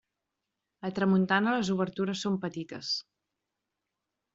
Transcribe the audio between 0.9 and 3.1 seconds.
tramuntana les obertures són petites.